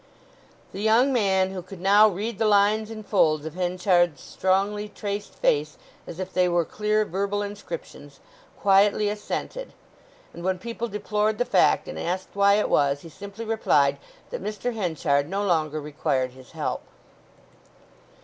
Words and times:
The 0.71 0.81
young 0.81 1.13
man, 1.13 1.51
who 1.51 1.61
could 1.61 1.79
now 1.79 2.07
read 2.07 2.39
the 2.39 2.47
lines 2.47 2.89
and 2.89 3.05
folds 3.05 3.45
of 3.45 3.53
Henchard's 3.53 4.19
strongly 4.19 4.89
traced 4.89 5.35
face 5.35 5.77
as 6.07 6.17
if 6.19 6.33
they 6.33 6.49
were 6.49 6.65
clear 6.65 7.05
verbal 7.05 7.43
inscriptions, 7.43 8.19
quietly 8.59 9.09
assented; 9.09 9.73
and 10.33 10.43
when 10.43 10.57
people 10.57 10.87
deplored 10.87 11.37
the 11.37 11.45
fact, 11.45 11.87
and 11.87 11.99
asked 11.99 12.29
why 12.33 12.55
it 12.55 12.67
was, 12.67 13.01
he 13.01 13.09
simply 13.09 13.45
replied 13.45 13.99
that 14.31 14.41
Mr. 14.41 14.73
Henchard 14.73 15.29
no 15.29 15.45
longer 15.45 15.79
required 15.79 16.31
his 16.31 16.53
help. 16.53 16.81